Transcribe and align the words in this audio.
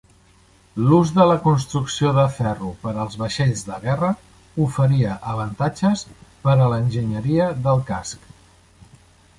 L'ús 0.85 1.09
de 1.17 1.25
la 1.31 1.35
construcció 1.43 2.13
de 2.19 2.23
ferro 2.37 2.71
per 2.85 2.93
als 3.03 3.19
vaixells 3.23 3.61
de 3.67 3.77
guerra 3.85 4.09
oferia 4.65 5.15
avantatges 5.35 6.05
per 6.47 6.59
a 6.67 6.73
l'enginyeria 6.75 7.53
del 7.69 7.87
casc. 7.93 8.31